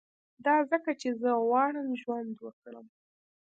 [0.45, 2.85] دا ځکه چي زه غواړم ژوند وکړم